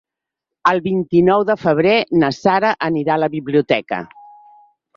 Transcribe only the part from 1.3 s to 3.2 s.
de febrer na Sara anirà